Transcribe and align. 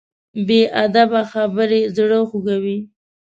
بې 0.47 0.61
ادبه 0.83 1.21
خبرې 1.33 1.81
زړه 1.95 2.19
خوږوي. 2.29 2.77